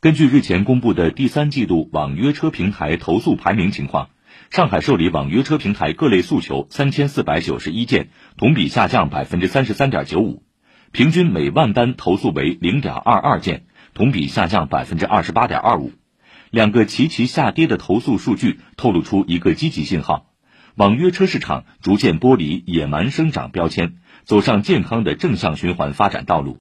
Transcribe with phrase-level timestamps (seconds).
[0.00, 4.08] 根据日前公布的第三季度网约车平台投诉排名情况
[4.48, 8.08] 上海受理网约车平台各类诉求三千四百九十一件
[8.38, 10.42] 同比下降百分之三十三点九五。
[10.90, 15.92] 平均每万单投诉为零点二二件同比下降百分之二十八点二五。
[16.50, 20.30] 两个齐齐下跌的投诉数据透露出一个积极信号。
[20.76, 26.58] 网约车市场逐渐剥离野蛮生长标签走上健康的正向循环发展道路。